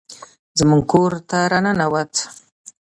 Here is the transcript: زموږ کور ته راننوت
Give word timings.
زموږ 0.59 0.83
کور 0.91 1.11
ته 1.29 1.37
راننوت 1.51 2.13